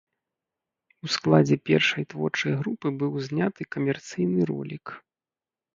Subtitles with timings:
[1.07, 4.85] У складзе першай творчай групы быў зняты камерцыйны ролік.